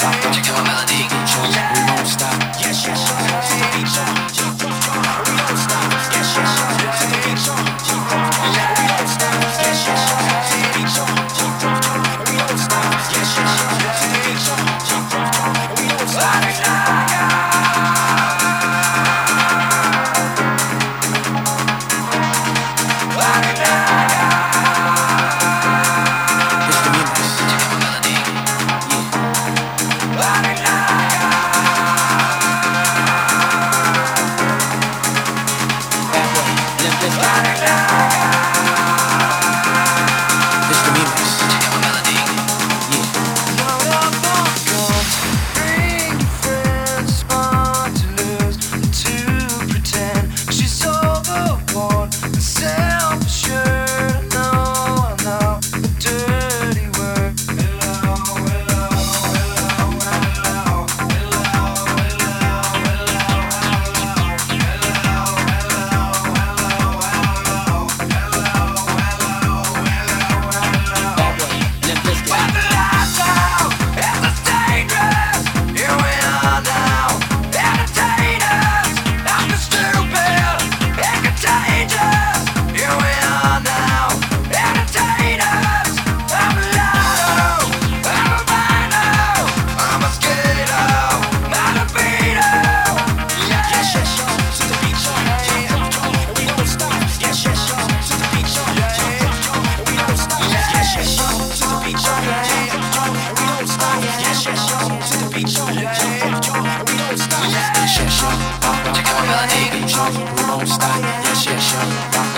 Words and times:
Doctor 0.00 0.39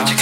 gonna 0.04 0.21